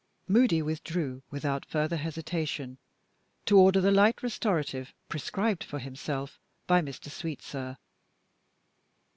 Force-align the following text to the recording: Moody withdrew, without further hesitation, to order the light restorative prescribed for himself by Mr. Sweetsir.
Moody 0.27 0.63
withdrew, 0.63 1.21
without 1.29 1.63
further 1.63 1.97
hesitation, 1.97 2.79
to 3.45 3.55
order 3.59 3.79
the 3.79 3.91
light 3.91 4.23
restorative 4.23 4.95
prescribed 5.09 5.63
for 5.63 5.77
himself 5.77 6.39
by 6.65 6.81
Mr. 6.81 7.11
Sweetsir. 7.11 7.77